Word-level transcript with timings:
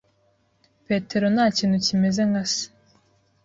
Petero 0.85 1.25
ntakintu 1.33 1.75
kimeze 1.85 2.21
nka 2.29 2.43
se. 2.53 2.65